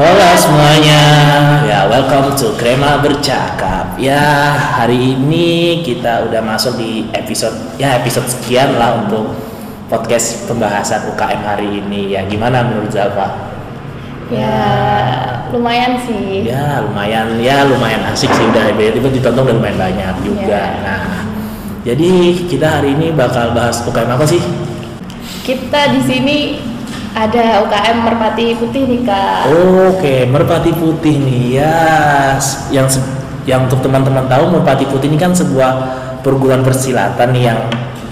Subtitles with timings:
[0.00, 1.02] Halo semuanya,
[1.68, 4.00] ya welcome to Krema Bercakap.
[4.00, 9.36] Ya hari ini kita udah masuk di episode ya episode sekian lah untuk
[9.92, 12.16] podcast pembahasan UKM hari ini.
[12.16, 13.28] Ya gimana menurut Zalfa?
[14.32, 14.56] Ya
[15.52, 16.48] lumayan sih.
[16.48, 20.64] Ya lumayan, ya lumayan asik sih udah itu ditonton udah lumayan banyak juga.
[20.64, 20.80] Ya.
[20.80, 21.28] Nah
[21.84, 24.40] jadi kita hari ini bakal bahas UKM apa sih?
[25.44, 26.36] Kita di sini
[27.14, 29.50] ada UKM Merpati Putih nih kak.
[29.90, 31.76] Oke, Merpati Putih nih ya.
[32.70, 33.02] Yang
[33.48, 35.70] yang untuk teman-teman tahu Merpati Putih ini kan sebuah
[36.22, 37.58] perguruan persilatan nih yang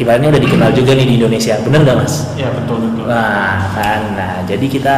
[0.00, 1.54] ibaratnya udah dikenal juga nih di Indonesia.
[1.62, 2.14] Bener nggak mas?
[2.34, 3.06] Ya betul betul.
[3.06, 4.95] Nah kan, nah jadi kita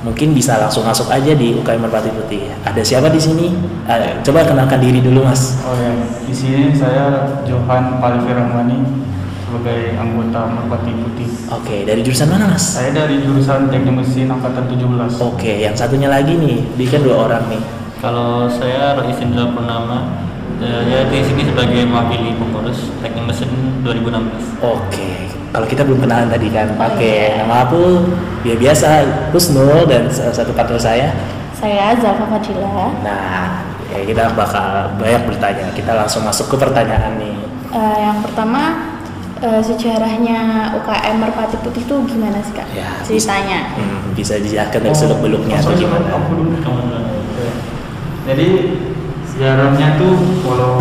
[0.00, 2.48] mungkin bisa langsung masuk aja di UKM Merpati Putih.
[2.64, 3.52] Ada siapa di sini?
[3.84, 5.60] Ah, coba kenalkan diri dulu mas.
[5.64, 5.92] Oh ya,
[6.24, 8.78] di sini saya Johan Palivi Rahmani
[9.50, 11.28] sebagai anggota Merpati Putih.
[11.50, 12.62] Oke, dari jurusan mana mas?
[12.78, 15.18] Saya dari jurusan Teknik Mesin angkatan 17.
[15.18, 17.62] Oke, yang satunya lagi nih, dia kan dua orang nih.
[17.98, 20.22] Kalau saya Rois Indra Purnama,
[20.62, 23.50] saya di sini sebagai mewakili pengurus Teknik Mesin
[23.82, 24.62] 2016.
[24.62, 25.10] Oke,
[25.50, 27.42] kalau kita belum kenalan tadi kan, Oh, pakai iya.
[27.42, 27.82] nama aku
[28.46, 28.86] ya biasa
[29.34, 31.10] Husnul dan salah satu partner saya.
[31.58, 32.88] Saya Zalfa Fadila.
[33.02, 35.66] Nah, ya kita bakal banyak bertanya.
[35.74, 37.34] Kita langsung masuk ke pertanyaan nih.
[37.70, 38.96] Eh, yang pertama
[39.40, 40.38] eh, sejarahnya
[40.76, 42.68] UKM Merpati Putih itu gimana sih kak?
[42.70, 43.72] Ya, Ceritanya.
[43.74, 46.06] Hmm, bisa dijelaskan dari seluk beluknya atau gimana?
[46.12, 46.52] Aku dulu.
[46.60, 47.04] Kamu duluan.
[47.08, 47.46] Oke.
[48.28, 48.48] Jadi
[49.26, 50.74] sejarahnya tuh kalau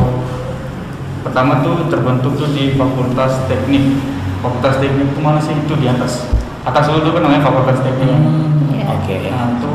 [1.19, 3.99] pertama tuh terbentuk tuh di Fakultas Teknik.
[4.39, 5.55] Fakultas Teknik itu mana sih?
[5.55, 6.27] Itu di atas.
[6.61, 8.11] Atas dulu tuh kan namanya Fakultas Teknik.
[8.11, 8.85] Hmm, Ya.
[8.91, 9.15] Oke.
[9.27, 9.71] Nah itu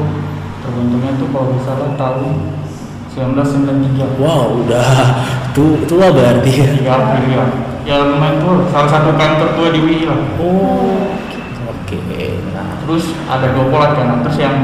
[0.61, 2.33] terbentuknya tuh kalau salah tahun
[3.13, 4.19] 1993.
[4.19, 4.89] Wow, udah
[5.53, 6.69] tu tua berarti ya.
[6.75, 7.43] Tiga April
[7.85, 8.01] ya.
[8.01, 10.17] Ya lumayan tuh salah satu kantor tua di UI lah.
[10.41, 11.13] Oh,
[11.69, 11.99] oke.
[12.57, 14.25] Nah, Terus ada dua pola kan.
[14.25, 14.57] Terus yang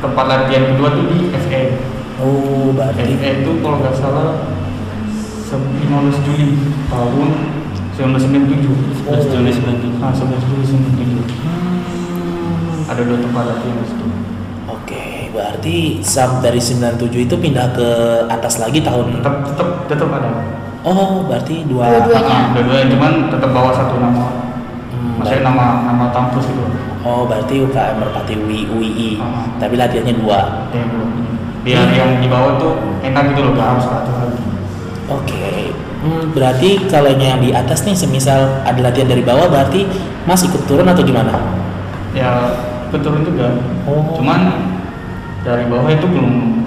[0.00, 1.62] tempat latihan kedua tuh di FE.
[2.20, 3.16] oh berarti.
[3.16, 4.44] FE itu kalau nggak salah
[5.50, 6.54] 15 Juli
[6.86, 7.28] tahun
[7.98, 9.02] 1997.
[9.08, 9.98] 11 Juli 97.
[9.98, 11.34] Nah, 11 Juli 1997.
[12.90, 14.06] Ada dua tempat latihan di situ.
[14.70, 17.88] Oke, berarti sub dari 97 itu pindah ke
[18.30, 19.12] atas lagi tahun.
[19.18, 20.59] Tetap tetap tetap ada.
[20.80, 21.92] Oh, berarti dua.
[21.92, 22.32] Dua-duanya.
[22.32, 24.26] Ah, dua-duanya cuman tetap bawa satu nama.
[24.88, 26.64] Hmm, Maksudnya nama nama kampus gitu.
[27.00, 29.10] Oh, berarti UKM Merpati UI, UII.
[29.20, 29.44] Ah.
[29.60, 30.68] Tapi latihannya dua.
[30.72, 30.88] Yang
[31.60, 32.72] biar yang di bawah tuh
[33.04, 34.42] enak gitu loh, gak harus satu lagi.
[35.12, 35.48] Oke.
[36.00, 39.84] Hmm, berarti kalau yang di atas nih semisal ada latihan dari bawah berarti
[40.24, 41.36] Mas ikut turun atau gimana?
[42.16, 42.56] Ya
[42.88, 43.52] keturun juga.
[43.84, 44.16] Oh.
[44.16, 44.72] Cuman
[45.44, 46.64] dari bawah itu belum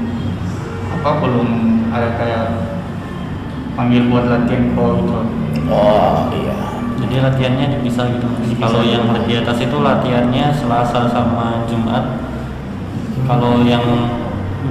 [1.02, 1.50] apa belum
[1.90, 2.44] ada kayak
[3.83, 5.11] panggil buat latihan pro gitu.
[5.67, 6.55] Oh, iya.
[7.03, 8.27] Jadi latihannya dipisah gitu.
[8.47, 8.63] Dipisah.
[8.63, 12.23] Kalau yang di atas itu latihannya Selasa sama Jumat.
[13.27, 13.83] Kalau yang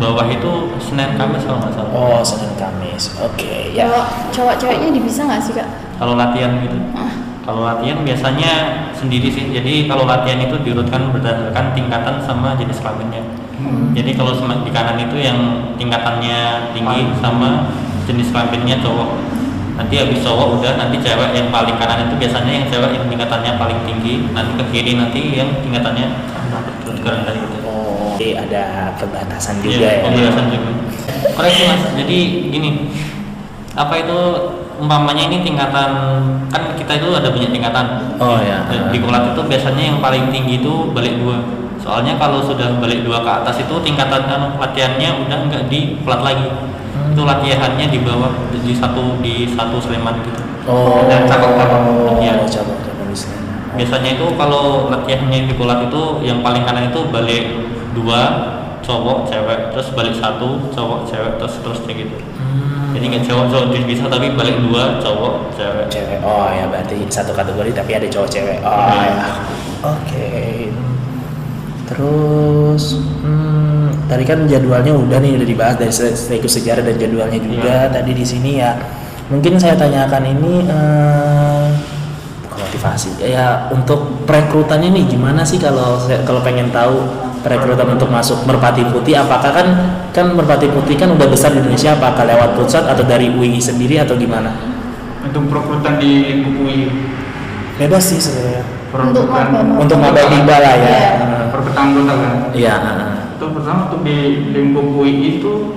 [0.00, 1.92] bawah itu Senin Kamis kalau nggak salah.
[1.92, 3.12] Oh, Senin Kamis.
[3.20, 3.84] Oke, ya.
[3.84, 5.68] Cowok cowok ceweknya dipisah nggak sih kak?
[6.00, 6.80] Kalau latihan gitu.
[6.96, 7.12] Ah.
[7.44, 8.52] Kalau latihan biasanya
[8.96, 9.52] sendiri sih.
[9.52, 13.20] Jadi kalau latihan itu diurutkan berdasarkan tingkatan sama jenis kelaminnya.
[13.60, 13.92] Hmm.
[13.92, 15.38] Jadi kalau di kanan itu yang
[15.76, 17.68] tingkatannya tinggi sama
[18.08, 19.10] jenis kelaminnya cowok.
[19.72, 23.52] Nanti habis cowok udah nanti cewek yang paling kanan itu biasanya yang cewek yang tingkatannya
[23.56, 24.28] paling tinggi.
[24.36, 26.06] Nanti ke kiri nanti yang tingkatannya
[27.02, 27.56] rendah gitu.
[27.66, 30.02] Oh, oke, ada pembatasan juga Iya, ya.
[30.06, 30.70] pembahasan juga.
[31.34, 31.82] Koreksi mas.
[31.98, 32.18] Jadi
[32.54, 32.70] gini,
[33.74, 34.18] apa itu
[34.78, 35.90] umpamanya ini tingkatan
[36.50, 37.86] kan kita itu ada banyak tingkatan.
[38.22, 38.66] Oh, ya.
[38.90, 41.42] Di kolat itu biasanya yang paling tinggi itu balik dua.
[41.82, 46.22] Soalnya kalau sudah balik dua ke atas itu tingkatan anu, latihannya udah nggak di plat
[46.22, 46.46] lagi.
[46.92, 47.12] Hmm.
[47.16, 50.40] Itu latihannya di bawah di satu di satu Sleman gitu.
[50.68, 51.82] Oh, Dan cabang-cabang.
[52.20, 52.46] Iya, Iya.
[52.46, 53.40] cabang-cabang di sana.
[53.74, 57.44] Biasanya itu kalau latihannya di kolat itu yang paling kanan itu balik
[57.92, 58.20] dua
[58.82, 62.16] cowok cewek terus balik satu cowok cewek terus terusnya gitu.
[62.36, 62.92] Hmm.
[62.92, 65.86] Jadi nggak cowok cowok bisa tapi balik dua cowok cewek.
[65.88, 69.08] cewek oh ya berarti satu kategori tapi ada cowok cewek oh Iya.
[69.08, 69.26] ya
[69.80, 70.30] oke
[71.88, 72.84] terus
[73.24, 73.71] hmm,
[74.04, 78.22] tadi kan jadwalnya udah nih udah dibahas dari sekaligus sejarah dan jadwalnya juga tadi di
[78.22, 78.76] sini ya
[79.28, 81.66] mungkin saya tanyakan ini eh,
[82.42, 87.00] bukan motivasi ya untuk perekrutannya nih gimana sih kalau kalau pengen tahu
[87.40, 89.66] perekrutan untuk masuk Merpati Putih apakah kan
[90.10, 93.98] kan Merpati Putih kan udah besar di Indonesia apakah lewat pusat atau dari UI sendiri
[93.98, 94.52] atau gimana
[95.22, 96.86] Untuk perekrutan di lingkup UI.
[97.78, 98.62] bebas sih sebenarnya
[98.92, 99.58] Untuk maba.
[99.80, 100.20] untuk maba
[100.60, 101.10] lah ya Iya.
[101.48, 102.32] Perekrutan anggota kan.
[102.52, 102.74] iya.
[103.42, 105.74] Itu pertama untuk di lingkup UI itu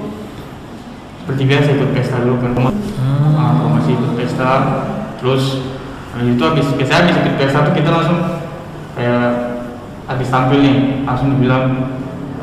[1.17, 2.53] seperti biasa ikut pesta dulu kan.
[2.61, 4.49] Nah, kalau masih ikut pesta,
[5.17, 5.65] terus
[6.13, 8.21] habis itu habis biasanya habis ikut pesta tuh kita langsung
[8.93, 9.29] kayak
[10.05, 10.77] habis tampil nih
[11.09, 11.65] langsung dibilang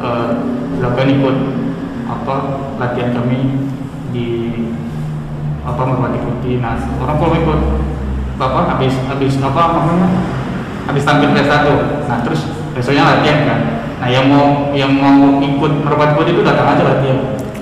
[0.02, 0.30] eh,
[0.74, 1.36] silakan ikut
[2.10, 2.34] apa
[2.82, 3.38] latihan kami
[4.10, 4.26] di
[5.62, 7.60] apa merpati putih nah orang kalau ikut
[8.42, 10.08] apa habis habis apa namanya
[10.90, 13.61] habis tampil tes satu nah terus besoknya latihan kan
[14.02, 17.18] nah yang mau yang mau ikut merpati putih itu datang aja latihan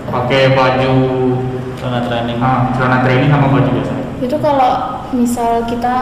[0.09, 0.93] pakai baju
[1.77, 2.37] Karena training.
[2.41, 4.73] ah, celana training sama baju biasa Itu kalau
[5.13, 5.93] misal kita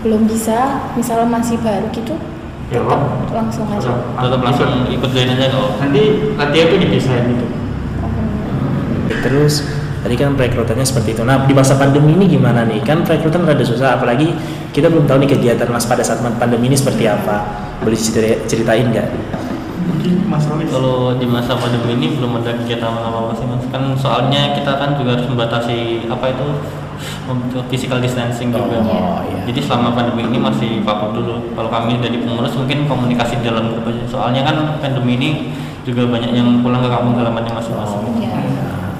[0.00, 2.12] belum bisa, misal masih baru gitu,
[2.68, 3.00] Ya, tetap
[3.30, 3.92] langsung aja.
[4.12, 6.02] Tetap langsung ikut join aja kalau nanti
[6.36, 7.46] latihan itu dipisahin gitu
[9.22, 9.54] Terus
[10.02, 11.22] tadi kan perekrutannya seperti itu.
[11.22, 12.80] Nah di masa pandemi ini gimana nih?
[12.82, 14.32] Kan perekrutan rada susah, apalagi
[14.72, 17.44] kita belum tahu nih kegiatan mas pada saat pandemi ini seperti apa.
[17.80, 19.08] Boleh cerita- ceritain nggak?
[19.84, 23.64] Mungkin masalah kalau di masa pandemi ini belum ada kegiatan apa-apa sih mas.
[23.68, 26.46] Kan soalnya kita kan juga harus membatasi apa itu
[27.26, 28.78] untuk physical distancing juga.
[28.86, 29.42] Oh, iya.
[29.50, 31.52] jadi selama pandemi ini masih vakum dulu.
[31.54, 34.04] Kalau kami dari pengurus mungkin komunikasi di dalam grup aja.
[34.06, 35.30] Soalnya kan pandemi ini
[35.82, 38.02] juga banyak yang pulang ke kampung halamannya masing-masing.
[38.22, 38.38] Ya.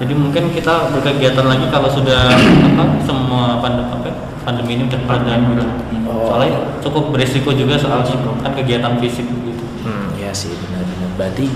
[0.02, 2.26] jadi mungkin kita berkegiatan lagi kalau sudah
[2.74, 4.10] apa semua pandemi apa,
[4.42, 5.40] pandemi ini udah berjalan.
[5.54, 5.64] Gitu
[6.12, 6.28] Oh.
[6.28, 6.50] soalnya
[6.84, 8.04] cukup berisiko juga soal
[8.42, 9.64] kan kegiatan fisik gitu.
[9.82, 10.01] Hmm,
[10.34, 11.10] sih benar-benar.
[11.20, 11.46] Berarti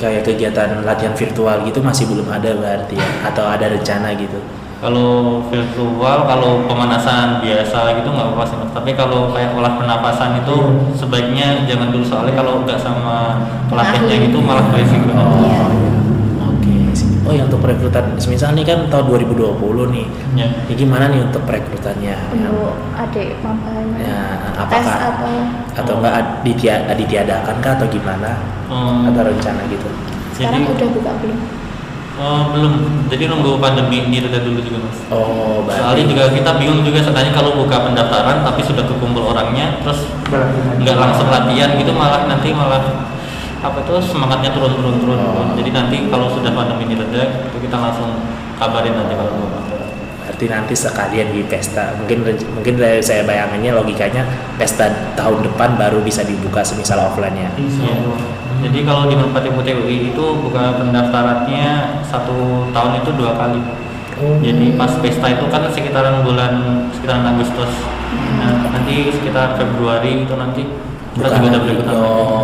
[0.00, 3.08] kayak kegiatan latihan virtual gitu masih belum ada berarti ya?
[3.28, 4.40] Atau ada rencana gitu?
[4.80, 8.72] Kalau virtual, kalau pemanasan biasa gitu nggak apa-apa sih mas.
[8.72, 10.56] Tapi kalau kayak olah pernapasan itu
[10.96, 14.28] sebaiknya jangan dulu soalnya kalau nggak sama pelatihnya Ahli.
[14.32, 15.12] itu malah berisiko.
[15.12, 15.20] Iya.
[15.68, 15.89] Oke.
[17.30, 20.06] Oh ya untuk perekrutan, misal nih kan tahun 2020 nih.
[20.34, 20.50] Ya.
[20.66, 22.18] Ini gimana nih untuk perekrutannya?
[22.34, 23.94] Untuk adik mapanya.
[24.02, 24.20] Ya,
[24.66, 25.30] Tes apakah atau
[25.78, 28.34] atau enggak ditia- ditiadakan kah atau gimana?
[28.66, 29.86] Hmm, Atau rencana gitu?
[30.34, 31.38] sekarang jadi udah buka belum?
[32.16, 32.72] oh, belum.
[33.06, 34.98] Jadi nunggu pandemi ini reda dulu juga mas.
[35.08, 39.78] Oh, Soalnya berarti juga kita bingung juga sebenarnya kalau buka pendaftaran tapi sudah kekumpul orangnya
[39.80, 40.02] terus
[40.82, 42.82] nggak langsung latihan gitu malah nanti malah
[43.60, 45.24] apa itu semangatnya turun turun turun Oh.
[45.30, 45.48] turun.
[45.60, 48.08] Jadi nanti kalau sudah pandemi ini reda itu kita langsung
[48.56, 49.60] kabarin nanti kalau buka.
[50.20, 51.90] berarti nanti sekalian di pesta.
[51.98, 52.22] Mungkin
[52.54, 54.22] mungkin dari saya bayangannya logikanya
[54.54, 57.50] pesta tahun depan baru bisa dibuka semisal offline-nya.
[57.58, 57.98] Insya Iya.
[57.98, 58.18] Allah.
[58.60, 61.66] Jadi kalau di Merpati Putih UI itu buka pendaftarannya
[62.04, 63.58] satu tahun itu dua kali.
[64.22, 64.38] Oh.
[64.38, 66.52] Jadi pas pesta itu kan sekitaran bulan
[66.94, 67.72] sekitaran Agustus.
[68.38, 70.62] Nah, nanti sekitar Februari itu nanti
[71.20, 71.66] Bukan juga ada lagi.
[71.66, 71.94] berikutan.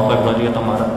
[0.06, 0.90] Februari atau Maret.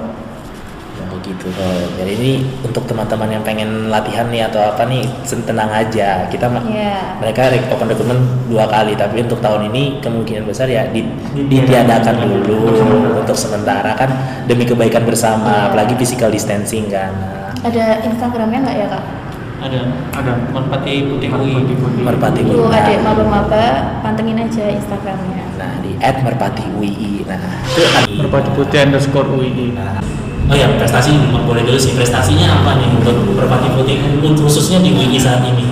[0.92, 1.46] Ya begitu.
[1.50, 1.64] Oh,
[1.96, 2.32] jadi ini
[2.62, 6.28] untuk teman-teman yang pengen latihan nih atau apa nih tenang aja.
[6.28, 7.16] Kita Iya.
[7.18, 12.16] mereka rek- open recruitment dua kali tapi untuk tahun ini kemungkinan besar ya di- ditiadakan
[12.20, 12.76] dulu
[13.16, 14.12] untuk sementara kan
[14.44, 15.66] demi kebaikan bersama Iya.
[15.68, 17.16] apalagi physical distancing kan
[17.60, 19.04] Ada Instagramnya nggak ya kak?
[19.60, 19.80] Ada
[20.14, 20.32] Ada.
[20.50, 21.54] Merpati Putih UI.
[21.98, 22.56] Merpati Putih.
[22.58, 22.72] UI.
[22.74, 23.66] adik maba-maba,
[24.00, 25.44] pantengin aja Instagramnya.
[26.00, 27.84] Di @merpati UI nah itu
[28.24, 29.76] Merpati Putih underscore UII.
[29.76, 30.00] Nah,
[30.50, 31.94] oh ya prestasi boleh dulu sih.
[31.94, 35.68] Prestasinya apa nih untuk merpati putih untuk khususnya di UI saat ini?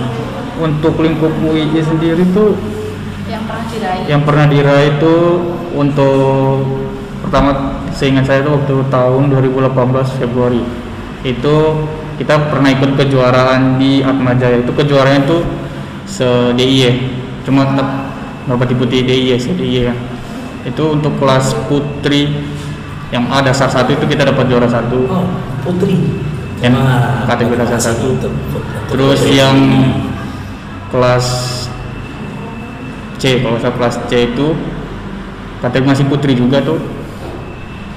[0.59, 2.53] Untuk lingkup UII sendiri tuh
[3.27, 4.03] Yang pernah diraih.
[4.07, 5.15] yang pernah diraih itu
[5.75, 6.63] untuk
[7.25, 7.49] pertama
[7.91, 10.61] seingat saya itu waktu tahun 2018 Februari.
[11.25, 11.55] Itu
[12.17, 15.37] kita pernah ikut kejuaraan di Atmajaya itu kejuaraan itu
[16.07, 16.25] se
[16.55, 17.13] DIY
[17.45, 17.87] cuma tetap
[18.47, 19.93] Merpati Putih DIY se DIY ya
[20.63, 22.31] itu untuk kelas putri
[23.09, 25.25] yang A dasar satu itu kita dapat juara satu oh
[25.61, 26.25] putri
[26.57, 28.17] Yang Wah, kategori dasar satu.
[28.17, 29.37] untuk- untuk Terus putri.
[29.37, 29.57] yang
[30.89, 31.25] kelas
[33.17, 34.57] C, kalau saya kelas C itu
[35.59, 36.81] kategori masih putri juga tuh.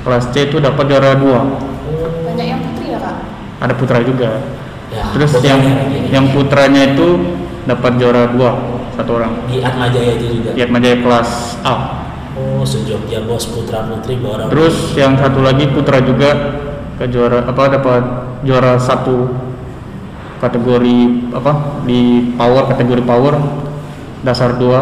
[0.01, 1.41] Kelas C itu dapat juara dua.
[2.25, 3.17] Banyak yang putri ya kak?
[3.61, 4.45] Ada putra juga.
[4.89, 5.61] Ya, Terus yang
[6.09, 7.21] yang putranya itu
[7.65, 8.61] dapat juara dua
[8.93, 9.41] satu orang.
[9.47, 11.31] di Atmajaya itu juga Lihat Majaya kelas
[11.63, 11.75] A.
[12.61, 16.31] oh sejogja bos putra putri bawa orang Terus yang satu lagi putra juga
[17.01, 18.03] ke juara apa dapat
[18.45, 19.29] juara satu
[20.41, 20.99] kategori
[21.37, 23.35] apa di power kategori power
[24.25, 24.81] dasar dua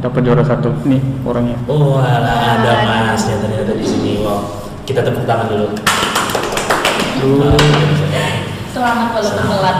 [0.00, 4.40] dapat juara satu nih orangnya oh alah, ada mas ya ternyata di sini wow
[4.88, 5.68] kita tepuk tangan dulu
[8.70, 9.76] Selamat walaupun telat.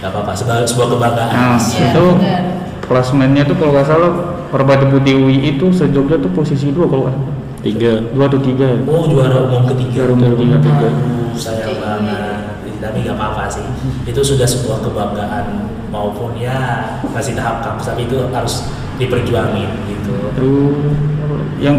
[0.00, 1.32] Gak apa-apa, sebuah, sebuah kebanggaan.
[1.34, 2.42] nah Iya, itu benar.
[2.86, 4.12] klasmennya tuh kalau nggak salah
[4.56, 7.20] Merpati Putih UI itu sejogja tuh posisi dua kalau salah.
[7.60, 7.92] Tiga.
[8.14, 10.08] dua atau tiga ya Oh juara umum ketiga.
[10.08, 10.88] Juara umum ketiga, tiga.
[10.88, 12.56] Aduh, sayang banget.
[12.80, 13.66] Tapi nggak apa-apa sih.
[14.08, 20.14] Itu sudah sebuah kebanggaan maupun ya masih tahap kampus tapi itu harus diperjuangin gitu.
[20.34, 20.76] terus
[21.60, 21.76] yang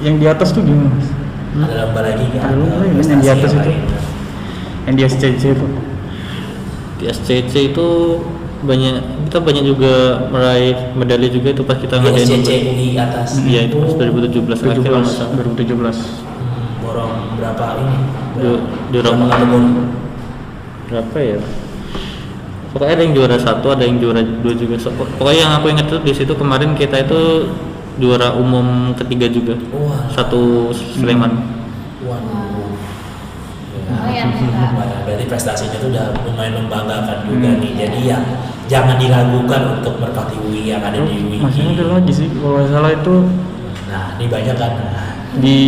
[0.00, 1.08] yang di atas tuh gimana mas?
[1.56, 2.52] Ada lomba lagi kan?
[2.52, 3.96] Ada lomba lagi, yang di atas yang itu.
[4.86, 5.66] yang di SCC itu
[6.96, 7.88] Di SCC itu
[8.66, 8.94] banyak
[9.30, 9.92] kita banyak juga
[10.28, 13.28] meraih medali juga itu pas kita Di ngadain SCC UI atas.
[13.46, 15.32] Iya itu pas 2017 akhir kalau nggak salah.
[15.38, 15.96] 2017
[16.36, 16.82] Hmm.
[16.84, 17.96] borong borong berapa ini?
[18.92, 19.58] Juara Berapa
[20.86, 21.38] berapa ya
[22.70, 25.86] pokoknya ada yang juara satu ada yang juara dua juga So, pokoknya yang aku ingat
[25.90, 27.50] tuh di situ kemarin kita itu
[27.96, 30.06] juara umum ketiga juga Wah.
[30.12, 31.32] satu Sleman
[34.06, 34.26] ya.
[35.26, 37.60] Prestasinya itu udah lumayan membanggakan juga Hmm.
[37.60, 37.72] nih.
[37.76, 38.18] Jadi ya
[38.66, 41.38] jangan diragukan untuk merpati UI yang ada di UI.
[41.38, 43.14] masih ada lagi sih kalau salah itu
[43.86, 44.72] Nah, ini banyak kan.
[45.36, 45.58] di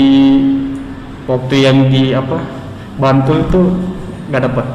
[1.25, 2.43] waktu yang di apa
[2.97, 3.63] Bantul itu
[4.27, 4.67] nggak dapat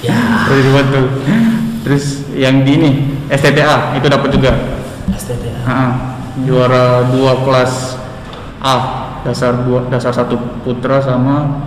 [0.00, 0.18] Ya,
[0.50, 1.06] dari Bantul
[1.82, 2.90] terus yang di ini
[3.28, 4.50] STTA itu dapat juga
[5.12, 5.62] STTA.
[5.62, 5.88] Ha-ha.
[6.40, 8.02] juara dua kelas
[8.58, 8.76] A
[9.20, 11.62] dasar dua dasar satu putra sama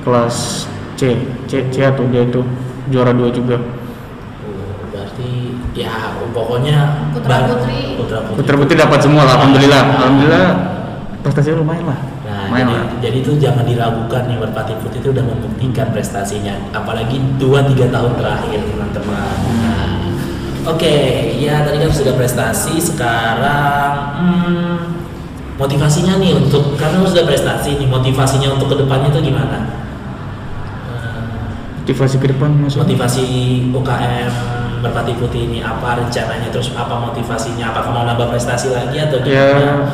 [0.00, 0.69] kelas
[1.00, 1.16] C
[1.48, 2.44] C C atau dia itu
[2.92, 7.96] juara dua juga Oh, berarti ya pokoknya Putra putri.
[7.96, 8.36] putra putri.
[8.36, 10.46] putra putri dapat semua lah alhamdulillah alhamdulillah
[11.24, 15.08] prestasinya lumayan lah Nah, lumayan jadi, lah jadi itu jangan diragukan nih Merpati Putih itu
[15.10, 19.34] udah membuktikan prestasinya, apalagi 2-3 tahun terakhir teman-teman.
[19.64, 19.88] Nah,
[20.60, 20.94] Oke,
[21.40, 24.76] ya tadi kan sudah prestasi, sekarang hmm,
[25.56, 29.58] motivasinya nih untuk karena sudah prestasi nih motivasinya untuk ke depannya itu gimana?
[31.90, 33.24] Motivasi ke depan maksudnya motivasi
[33.74, 34.30] UKM
[34.78, 36.46] Merpati Putih ini apa rencananya?
[36.54, 37.74] Terus apa motivasinya?
[37.74, 39.90] Apakah mau nambah prestasi lagi atau ya gimana?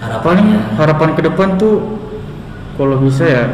[0.00, 0.58] harapannya?
[0.80, 2.00] harapan ke depan tuh
[2.80, 3.44] kalau bisa ya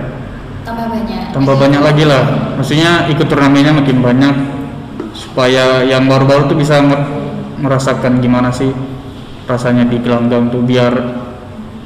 [0.62, 1.34] Tambah banyak.
[1.34, 2.54] tambah banyak lagi lah.
[2.54, 4.34] Maksudnya ikut turnamennya makin banyak
[5.10, 7.10] supaya yang baru-baru tuh bisa mer-
[7.58, 8.70] merasakan gimana sih
[9.50, 10.94] rasanya di gelanggang tuh biar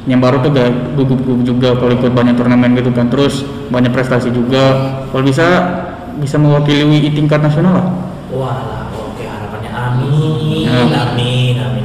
[0.05, 4.31] yang baru tuh gak gugup-gugup juga kalau ikut banyak turnamen gitu kan terus banyak prestasi
[4.31, 4.65] juga
[5.09, 5.45] kalau bisa
[6.17, 7.87] bisa mewakili WI tingkat nasional lah
[8.31, 10.87] Wah, oke harapannya amin, Ya.
[11.05, 11.85] amin, amin,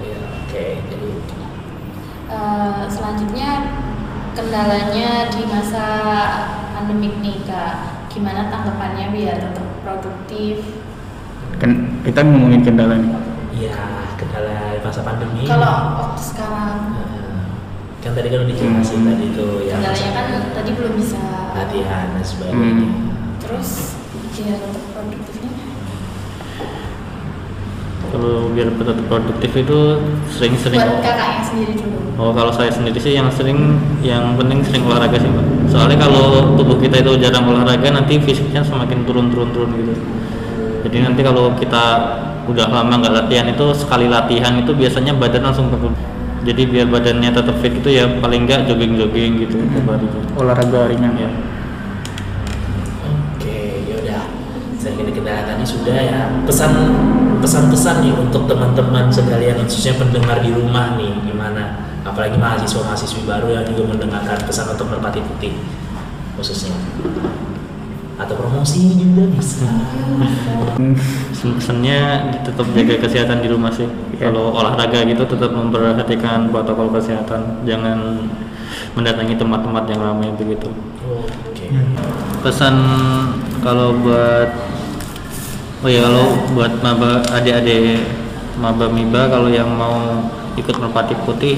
[0.00, 1.08] Ya, oke, jadi
[2.30, 3.50] Eh, selanjutnya
[4.32, 5.84] kendalanya di masa
[6.72, 7.74] pandemik nih kak,
[8.08, 10.62] gimana tanggapannya biar tetap produktif?
[11.58, 13.12] kan kita ngomongin kendala nih
[13.56, 13.76] ya
[14.14, 15.44] kendala masa pandemi.
[15.44, 17.42] Kalau waktu sekarang Eh,
[18.00, 21.20] kan tadi kan udah dijelasin tadi itu ya kendalanya kan tadi belum bisa.
[21.50, 22.86] latihan dan sebagainya.
[22.86, 22.90] Hmm.
[23.42, 23.70] Terus
[24.32, 25.50] biar tetap produktifnya?
[28.10, 29.78] kalau biar tetap produktif itu
[30.34, 31.98] sering-sering Buat kakaknya sendiri dulu.
[32.18, 35.44] Oh kalau saya sendiri sih yang sering yang penting sering olahraga sih Pak.
[35.70, 39.94] Soalnya kalau tubuh kita itu jarang olahraga nanti fisiknya semakin turun-turun-turun gitu.
[40.82, 41.84] Jadi nanti kalau kita
[42.48, 45.92] udah lama nggak latihan itu sekali latihan itu biasanya badan langsung turun.
[46.40, 50.08] Jadi biar badannya tetap fit itu ya paling nggak jogging-jogging gitu tiap hari.
[50.40, 51.28] olahraga ringan Ya.
[53.36, 54.24] Oke, yaudah.
[54.80, 56.20] Saya kira tadi sudah ya.
[56.48, 56.72] Pesan
[57.44, 61.84] pesan-pesan nih untuk teman-teman sekalian khususnya pendengar di rumah nih gimana?
[62.00, 65.52] Apalagi mahasiswa-mahasiswi baru yang juga mendengarkan pesan untuk merpati putih
[66.40, 66.72] khususnya.
[68.20, 69.64] Atau promosi juga bisa.
[71.40, 73.88] Pesannya tetap jaga kesehatan di rumah sih.
[74.20, 78.28] Kalau olahraga gitu tetap memperhatikan protokol kesehatan, jangan
[78.92, 80.68] mendatangi tempat-tempat yang ramai begitu.
[81.00, 81.66] Oke.
[82.40, 82.74] pesan
[83.60, 84.48] kalau buat
[85.84, 88.00] oh ya kalau buat maba adik-adik
[88.56, 90.24] maba miba kalau yang mau
[90.56, 91.56] ikut merpati putih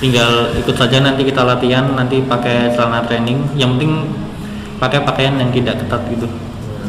[0.00, 4.06] tinggal ikut saja nanti kita latihan nanti pakai celana training yang penting
[4.78, 6.26] pakai pakaian yang tidak ketat gitu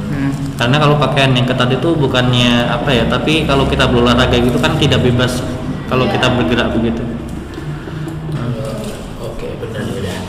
[0.10, 0.34] Hmm.
[0.58, 4.74] karena kalau pakaian yang ketat itu bukannya apa ya tapi kalau kita berolahraga gitu kan
[4.76, 5.38] tidak bebas
[5.86, 6.18] kalau Iya.
[6.18, 7.06] kita bergerak begitu
[9.22, 10.20] Oke, benar ya udah.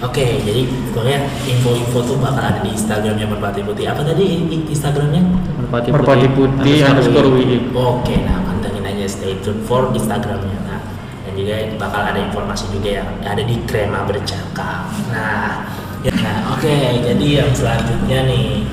[0.00, 3.86] Oke, jadi pokoknya info-info tuh bakal ada di Instagramnya Merpati Putih.
[3.86, 4.26] Apa tadi
[4.64, 5.22] Instagramnya?
[5.58, 10.58] merpati merpati putih underscore WI Oke, nah pantengin aja stay tune for Instagramnya.
[10.64, 10.80] Nah,
[11.22, 14.86] dan juga bakal ada informasi juga yang ada di Krema Bercakap.
[15.10, 15.87] Nah, ya,
[16.28, 18.68] nah, oke, jadi yang selanjutnya nih.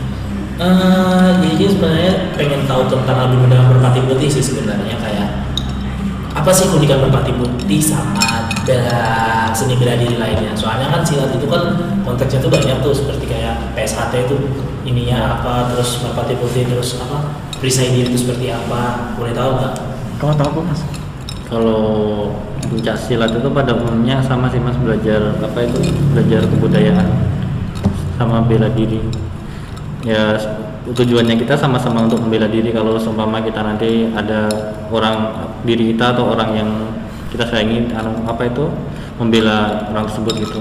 [0.55, 5.43] eh jadi sebenarnya pengen tahu tentang album dengan Merpati Putih sih sebenarnya kayak
[6.31, 10.55] apa sih keunikan Merpati Putih sama bela seni bela diri lainnya?
[10.55, 11.75] Soalnya kan silat itu kan
[12.07, 14.35] konteksnya tuh banyak tuh seperti kayak PSHT itu
[14.87, 19.11] ininya apa, terus Merpati Putih terus apa, perisai diri itu seperti apa?
[19.19, 19.95] Boleh tahu nggak?
[20.15, 20.81] kamu tahu apa mas
[21.45, 21.83] Kalau
[22.65, 25.77] pencak silat itu pada umumnya sama sih mas belajar apa itu
[26.15, 27.07] belajar kebudayaan
[28.15, 28.99] sama bela diri.
[30.05, 30.37] Ya
[30.85, 34.45] tujuannya kita sama-sama untuk membela diri kalau seumpama kita nanti ada
[34.93, 35.33] orang
[35.65, 36.69] diri kita atau orang yang
[37.33, 38.69] kita sayangi anu, apa itu
[39.17, 40.59] membela orang tersebut gitu.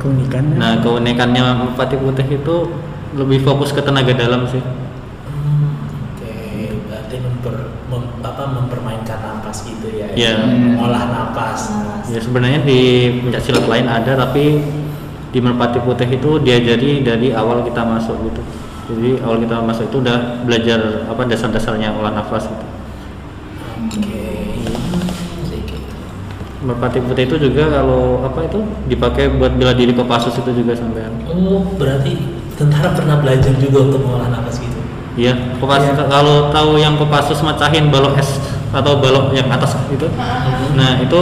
[0.00, 2.56] keunikannya Nah keunikannya merpati putih itu
[3.18, 4.62] lebih fokus ke tenaga dalam sih.
[4.62, 6.32] Oke,
[6.86, 10.08] berarti memper, mem- apa, mempermainkan napas gitu ya?
[10.14, 10.48] Iya.
[10.48, 11.60] Mengolah napas.
[12.08, 12.80] Ya Ya sebenarnya di
[13.20, 14.64] pencak silat lain ada tapi
[15.28, 18.42] di Merpati Putih itu diajari dari awal kita masuk gitu.
[18.88, 22.66] Jadi awal kita masuk itu udah belajar apa dasar-dasarnya olah nafas gitu.
[23.84, 24.24] Oke.
[26.58, 28.58] Merpati Putih itu juga kalau apa itu
[28.90, 31.12] dipakai buat bela diri Kopassus itu juga sampean.
[31.30, 32.18] Oh, berarti
[32.58, 34.78] tentara pernah belajar juga untuk mengolah nafas gitu.
[35.14, 38.42] Iya, Kopassus kalau tahu yang Kopassus mecahin balok es
[38.74, 40.08] atau balok yang atas itu.
[40.74, 41.20] Nah, itu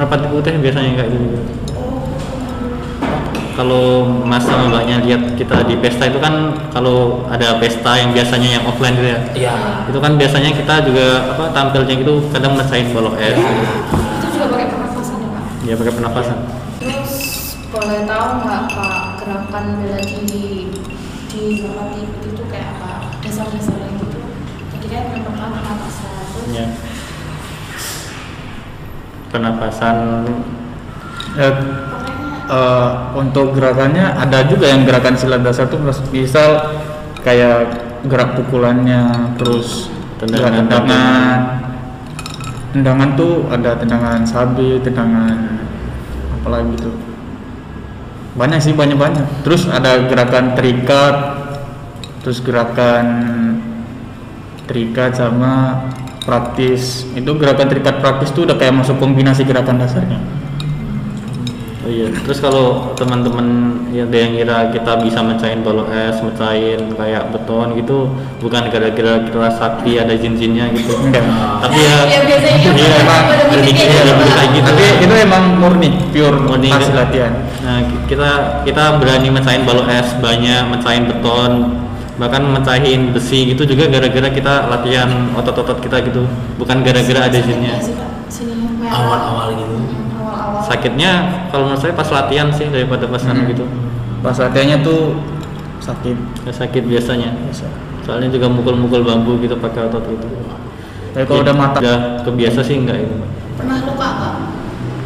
[0.00, 1.38] Merpati Putih biasanya kayak gitu.
[3.54, 8.58] Kalau Mas sama Mbaknya lihat kita di pesta itu kan kalau ada pesta yang biasanya
[8.58, 9.20] yang offline gitu ya.
[9.30, 9.54] Iya.
[9.86, 13.38] Itu kan biasanya kita juga apa tampilnya itu kadang mecahin balok es.
[13.38, 13.62] gitu.
[13.94, 15.44] Itu juga pakai pernafasan ya Pak?
[15.62, 16.38] Ya pakai pernapasan.
[16.82, 17.14] Terus
[17.70, 20.66] boleh tahu nggak Pak gerakan bela diri
[21.30, 23.14] di Putih itu kayak apa?
[23.22, 24.18] Dasar-dasarnya gitu.
[24.74, 26.10] Jadi kan yang pertama pernafasan.
[26.34, 26.66] Terus Ya.
[29.30, 29.96] Pernapasan
[31.34, 31.50] Ya,
[32.48, 35.80] eh, untuk gerakannya ada juga yang gerakan silat dasar tuh
[36.12, 36.78] misal
[37.24, 37.72] kayak
[38.04, 39.88] gerak pukulannya terus
[40.20, 40.52] Tendangan.
[40.68, 41.38] tendangan.
[42.74, 45.62] Tendangan tuh ada tendangan sabi tendangan
[46.40, 46.90] apalagi gitu.
[48.34, 51.16] Banyak sih banyak banyak terus ada gerakan terikat
[52.26, 53.06] terus gerakan
[54.66, 55.86] terikat sama
[56.26, 57.06] praktis.
[57.14, 60.43] Itu gerakan terikat praktis tuh udah kayak masuk kombinasi gerakan dasarnya
[61.84, 66.80] Oh iya, terus kalau teman-teman yang ada yang kira kita bisa mecahin balok es, mecahin
[66.96, 68.08] kayak beton gitu,
[68.40, 70.96] bukan gara-gara kita sakti ada jin-jinnya gitu.
[70.96, 71.20] Enggak.
[71.60, 73.84] Tapi ya, Ya, biasanya iya, emang ada kayak gitu.
[74.56, 74.64] gitu.
[74.64, 76.96] tapi itu emang murni pure Murni hasil gitu.
[76.96, 78.30] latihan Nah, kita
[78.64, 81.52] kita berani mecahin balok es banyak, mecahin beton,
[82.16, 86.24] bahkan mecahin besi gitu juga gara-gara kita latihan otot-otot kita gitu,
[86.56, 87.76] bukan gara-gara ada jinnya.
[88.88, 90.03] Awal-awal gitu.
[90.64, 91.10] Sakitnya
[91.48, 93.50] kalau menurut saya pas latihan sih daripada pas anu Hmm.
[93.50, 93.64] gitu.
[94.18, 95.20] pas latihannya tuh
[95.78, 97.36] sakit Ya, sakit biasanya.
[98.00, 100.26] Soalnya juga mukul-mukul bambu gitu pakai otot gitu.
[101.10, 103.16] tapi kalau udah mata Udah kebiasa sih enggak itu.
[103.54, 104.34] Pernah luka nggak?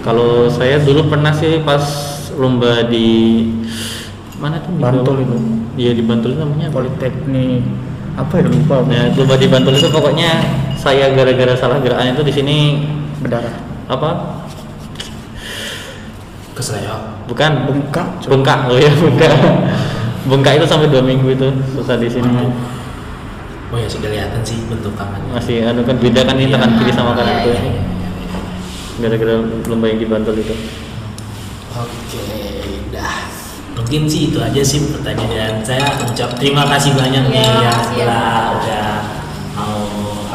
[0.01, 1.85] Kalau saya dulu pernah sih pas
[2.33, 3.45] lomba di
[4.37, 4.71] mana tuh?
[4.73, 5.37] Di Bantul itu.
[5.77, 6.67] Iya di Bantul itu namanya.
[6.67, 6.77] apa?
[6.77, 7.63] politeknik
[8.15, 8.89] apa ya lupa aku.
[8.89, 10.31] Nah, lomba di Bantul itu pokoknya
[10.75, 12.57] saya gara-gara salah gerakan itu di sini
[13.19, 13.55] berdarah
[13.87, 14.38] apa?
[16.59, 16.99] Keseleo.
[17.31, 19.31] Bukan bengkak bengkak oh ya bengkak.
[20.27, 22.27] bengkak itu sampai dua minggu itu susah di sini.
[23.71, 25.31] Oh ya sih kelihatan sih bentuk tangannya.
[25.39, 27.51] Masih anu kan beda kan ini tangan kiri sama kanan Iya, itu.
[27.53, 27.81] iya, iya.
[28.99, 29.35] Gara-gara
[29.71, 30.55] lomba yang di Bantul itu.
[31.79, 32.27] Oke,
[32.91, 33.29] dah.
[33.79, 37.71] Mungkin sih itu aja sih pertanyaan dan saya ucap terima kasih banyak nih Iya, ya
[37.71, 38.51] makasih ya, telah Pak.
[38.59, 38.89] udah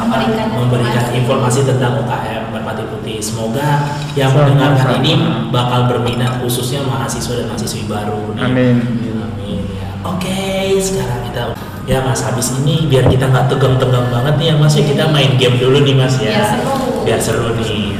[0.04, 1.18] apa, Memberikan memberikan informasi.
[1.18, 1.60] informasi.
[1.64, 3.18] tentang UKM Merpati Putih.
[3.18, 3.68] Semoga
[4.12, 5.12] yang mendengarkan ini
[5.48, 8.32] bakal berminat khususnya mahasiswa dan mahasiswi baru.
[8.32, 8.42] nih.
[8.44, 8.76] Amin.
[9.16, 9.88] Amin ya.
[10.04, 10.36] Oke,
[10.78, 11.42] sekarang kita
[11.84, 15.36] ya Mas habis ini biar kita nggak tegang-tegang banget nih ya Mas ya kita main
[15.36, 16.32] game dulu nih Mas ya.
[16.32, 16.76] Biar seru.
[17.04, 17.96] Biar seru nih.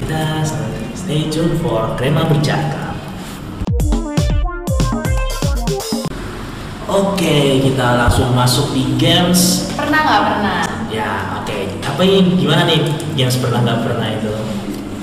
[0.00, 0.22] Kita
[0.94, 2.94] stay tune for Krema bercakap.
[6.88, 9.68] Oke, kita langsung masuk di games.
[9.76, 10.60] Pernah nggak pernah?
[10.88, 11.56] Ya, oke.
[11.84, 12.80] Apa ini gimana nih
[13.16, 14.32] games pernah nggak pernah itu?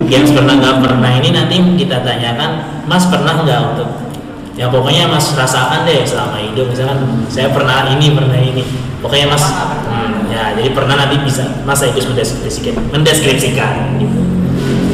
[0.05, 3.89] Games pernah nggak pernah ini nanti kita tanyakan, Mas pernah nggak untuk
[4.55, 8.63] ya pokoknya Mas rasakan deh selama hidup misalkan saya pernah ini pernah ini
[9.03, 14.19] pokoknya Mas hmm, ya jadi pernah nanti bisa Mas Agus mendeskripsikan mendeskripsikan gitu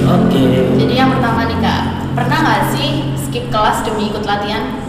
[0.10, 0.41] oke
[0.82, 1.82] Jadi yang pertama nih kak,
[2.17, 4.82] pernah nggak sih skip kelas demi ikut latihan?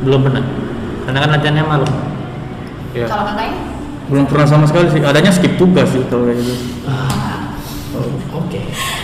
[0.00, 0.40] Belum pernah.
[1.04, 1.90] Karena kan latihannya malam.
[2.96, 3.04] Ya.
[3.04, 3.69] Kalau kakaknya?
[4.10, 7.54] Belum pernah sama sekali sih adanya skip tugas sih kalau kayak gitu Ah,
[8.34, 8.60] oke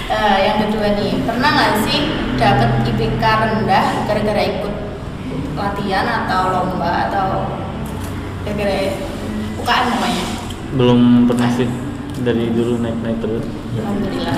[0.06, 1.98] Eh, yang kedua nih, pernah nggak sih
[2.38, 4.74] dapat IPK rendah gara-gara ikut
[5.52, 7.26] latihan atau lomba atau
[8.42, 8.94] gara-gara
[9.58, 10.24] UKM namanya?
[10.72, 11.66] Belum pernah sih.
[12.16, 13.44] Dari dulu naik-naik terus.
[13.76, 14.36] Alhamdulillah.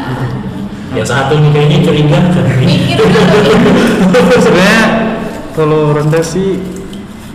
[0.88, 2.16] yang satu nih kayaknya curiga
[2.59, 3.52] Mikir dulu.
[4.40, 4.83] sebenarnya
[5.52, 6.57] kalau rendah sih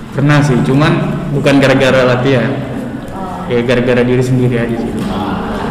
[0.10, 0.92] pernah sih cuman
[1.32, 2.50] bukan gara-gara latihan
[3.54, 5.70] ya gara-gara diri sendiri aja sih Ah,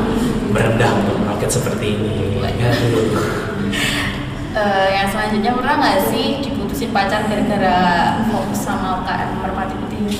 [0.48, 2.10] merendah untuk roket seperti ini.
[4.52, 7.76] Eh, yang selanjutnya pernah nggak sih diputusin pacar gara-gara
[8.28, 10.16] fokus sama UKM Merpati Putih ini?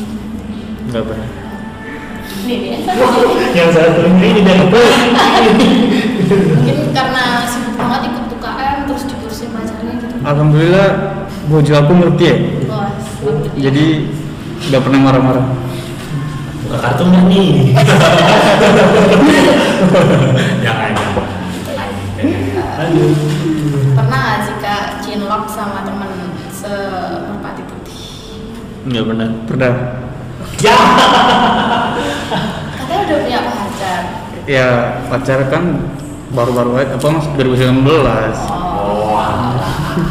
[0.89, 1.29] Enggak pernah.
[2.43, 2.81] Nih.
[3.53, 4.67] yang satu ini dari
[6.33, 10.15] Mungkin karena sibuk banget ikut UKM terus diputusin pacarnya gitu.
[10.25, 10.89] alhamdulillah
[11.47, 12.37] bojo aku ngerti ya
[12.73, 12.89] Wah,
[13.53, 13.85] jadi
[14.65, 15.45] nggak pernah marah-marah
[16.79, 17.49] kartu nggak nih
[20.63, 20.93] jangan
[21.67, 21.89] jangan
[22.83, 23.15] Aduh.
[23.93, 26.11] Pernah nggak sih kak cinlok sama temen
[26.51, 28.01] semerpati putih?
[28.85, 29.73] nggak pernah Pernah.
[30.59, 30.77] Ya.
[32.75, 34.01] Katanya udah punya pacar.
[34.45, 34.69] Ya
[35.07, 35.65] pacar kan
[36.33, 37.87] baru-baru aja apa mas 2019
[38.83, 39.21] Oh,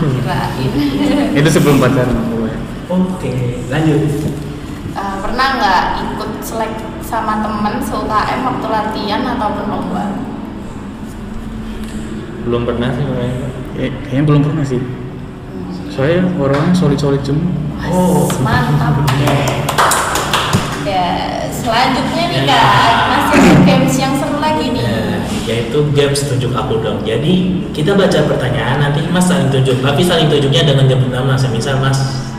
[0.07, 1.35] kirain.
[1.35, 2.15] itu sebelum pacaran.
[2.87, 3.33] Oke,
[3.67, 3.99] lanjut.
[4.91, 5.81] Eh, pernah nggak
[6.41, 6.73] selek
[7.05, 10.05] sama temen se-UKM waktu latihan ataupun lomba?
[12.41, 14.81] belum pernah sih kayaknya Eh, kayaknya belum pernah sih.
[15.89, 17.49] Soalnya orangnya solid-solid semua.
[17.87, 18.27] Oh.
[18.43, 18.93] mantap.
[20.85, 21.07] Ya,
[21.49, 24.83] selanjutnya nih kak, masih ada games yang seru lagi nih.
[24.85, 25.01] Ya,
[25.49, 27.01] yaitu games tunjuk aku dong.
[27.07, 31.33] Jadi kita baca pertanyaan nanti Mas saling tunjuk, tapi saling tunjuknya dengan jemput nama.
[31.37, 32.30] Misal Mas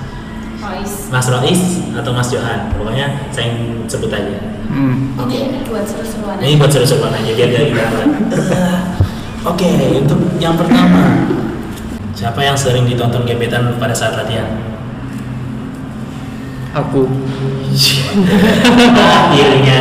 [0.82, 1.14] Noise.
[1.14, 1.62] Mas Rois
[1.94, 2.60] atau Mas Johan.
[2.74, 3.54] Pokoknya saya
[3.86, 4.36] sebut aja.
[4.66, 5.14] Hmm.
[5.30, 6.36] Ini buat seru-seruan.
[6.42, 7.90] Ini buat seru-seruan aja biar gak.
[9.50, 11.26] Oke, untuk yang pertama,
[12.14, 14.46] siapa yang sering ditonton gebetan pada saat latihan?
[16.72, 17.04] Aku.
[19.30, 19.78] Akhirnya.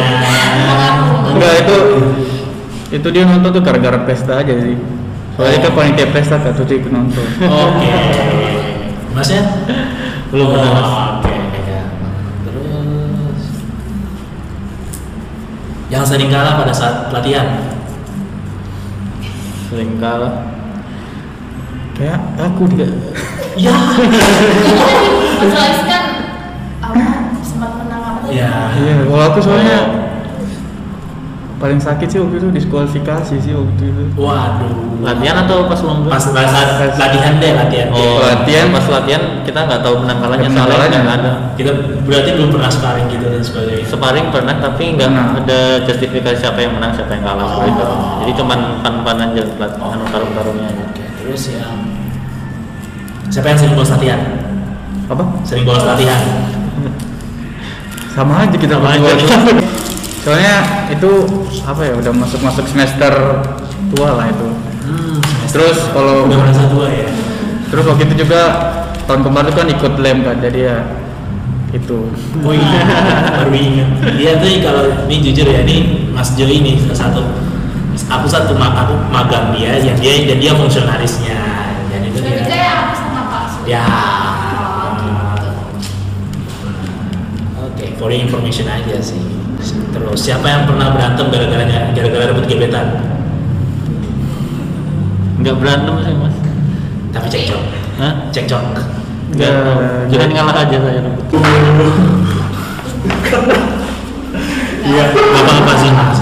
[1.32, 1.78] Enggak itu
[2.92, 4.76] itu dia nonton tuh gara-gara pesta aja sih.
[5.40, 7.26] Soalnya kan panitia pesta kan tuh nonton.
[7.48, 7.90] Oke.
[9.16, 9.42] Masnya?
[10.32, 10.90] Belum Oh, pernah, Mas.
[11.20, 11.36] Oke.
[11.68, 11.84] ya.
[12.48, 13.42] Terus
[15.92, 17.48] yang sering kalah pada saat latihan?
[19.72, 20.52] sering kalah
[21.96, 22.88] Kayak aku juga.
[23.60, 23.76] Ya.
[25.92, 26.04] Kan
[26.80, 27.04] apa
[27.44, 28.32] sempat menang apa?
[28.32, 28.72] Ya.
[28.80, 30.01] Iya, kalau aku soalnya
[31.62, 34.04] paling sakit sih waktu itu diskualifikasi sih waktu itu.
[34.16, 34.90] Waduh.
[35.02, 37.88] latihan atau pas lomba Pas pada saat latihan deh latihan.
[37.90, 38.70] oh Latihan.
[38.70, 41.72] pas latihan kita nggak tahu menang kalahnya Menang soalnya nggak ada Kita
[42.02, 43.86] berarti belum pernah sparring gitu dan sebagainya.
[43.88, 45.38] sparring pernah tapi nggak Pernah.
[45.40, 47.62] ada justifikasi siapa yang menang siapa yang kalah Oh.
[47.64, 47.86] gitu
[48.20, 49.90] jadi cuman pan-pan aja lat- Oh.
[49.92, 51.78] anu tarung-tarungnya aja Oke, terus yang
[53.28, 54.20] siapa yang sering bolos latihan?
[55.08, 55.24] Apa?
[55.42, 56.20] Sering bolos latihan.
[58.12, 59.12] Sama aja kita Sama aja.
[60.22, 60.56] Soalnya
[60.94, 61.12] itu
[61.66, 63.14] apa ya udah masuk-masuk semester
[63.90, 64.48] tua lah itu.
[64.86, 65.18] Hmm,
[65.50, 67.10] Terus kalau udah merasa tua ya.
[67.72, 68.42] terus waktu itu juga
[69.08, 70.78] tahun kemarin kan ikut lem kan jadi ya
[71.72, 72.12] itu.
[72.44, 72.84] Oh iya,
[73.42, 73.90] baru ingat.
[74.20, 77.22] Dia tuh kalau ini jujur ya, ini Mas Jo ini salah satu
[78.12, 81.40] aku satu aku magang dia, ya dia dan dia fungsionarisnya.
[81.88, 82.46] Dan itu Jadi dia.
[82.46, 83.44] kayak aku sama Pak.
[83.64, 83.84] Ya.
[83.88, 85.50] Oh, gitu.
[87.72, 89.24] Oke, for your information aja sih.
[89.70, 92.88] Terus siapa yang pernah berantem gara-gara gara-gara rebut gebetan?
[95.42, 96.36] nggak berantem sih mas
[97.12, 97.62] Tapi cekcok.
[97.98, 98.14] Hah?
[98.30, 98.62] Cekcok.
[98.72, 98.86] nggak
[99.32, 99.52] Nggak,
[100.12, 101.26] jangan ngalah aja saya rebut
[104.82, 106.20] Iya, nggak apa-apa sih mas.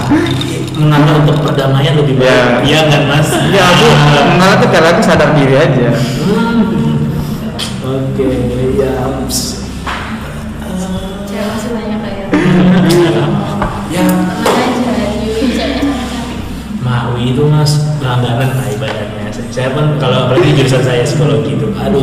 [0.80, 2.28] Mengambil untuk perdamaian lebih baik.
[2.28, 2.44] Ya.
[2.64, 3.28] Iya nggak mas?
[3.52, 3.86] Ya aku
[4.40, 5.88] malah tuh karena aku sadar diri aja.
[7.80, 8.28] Oke,
[8.78, 8.92] ya.
[11.50, 12.28] masih banyak kayak.
[17.30, 19.30] Itu mas pelanggaran lah ibaratnya.
[19.50, 22.02] Saya pun kalau apalagi jurusan saya psikologi itu, aduh,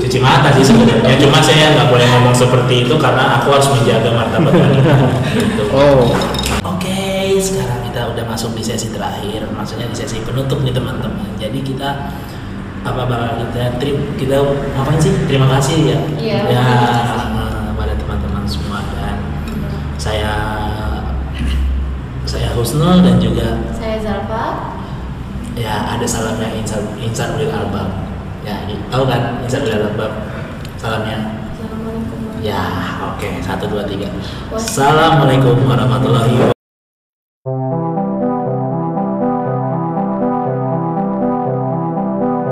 [0.00, 1.16] cuci mata sih sebenarnya.
[1.20, 4.94] Cuma saya nggak boleh ngomong seperti itu karena aku harus menjaga martabat wanita.
[5.36, 5.64] Gitu.
[5.72, 6.08] Oh,
[6.62, 11.28] Oke, sekarang kita udah masuk di sesi terakhir, maksudnya di sesi penutup nih teman-teman.
[11.36, 12.12] Jadi kita
[12.82, 14.42] apa bakal kita trim kita
[14.74, 15.14] ngapain sih?
[15.30, 15.98] Terima kasih ya.
[16.18, 16.64] Iya, Ya
[17.78, 19.16] pada teman-teman semua dan
[19.98, 20.32] saya
[22.26, 23.58] saya Husnul dan juga
[24.02, 24.44] Zalfa.
[25.54, 27.88] ya ada salamnya Insan Insan Ulil Albab.
[28.42, 30.12] Ya, tahu kan Insan Ulil Albab?
[30.74, 31.46] Salamnya.
[31.54, 32.42] Assalamualaikum.
[32.42, 32.62] Ya,
[33.14, 33.38] oke.
[33.38, 34.10] Satu, dua, tiga.
[34.50, 36.51] Assalamualaikum warahmatullahi